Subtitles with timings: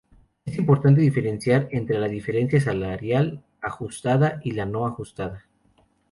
[0.45, 5.45] Es importante diferenciar entre la diferencia salarial ajustada y la no ajustada.